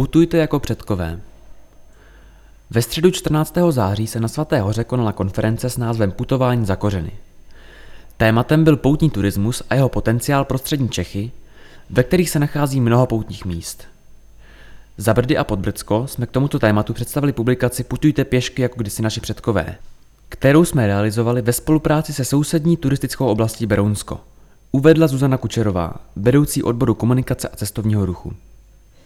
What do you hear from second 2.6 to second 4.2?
Ve středu 14. září se